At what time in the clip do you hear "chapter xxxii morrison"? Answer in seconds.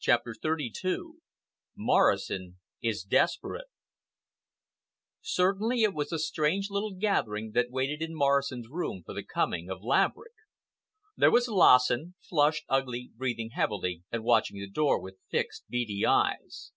0.00-2.58